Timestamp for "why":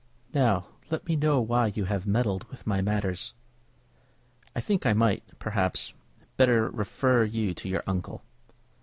1.41-1.67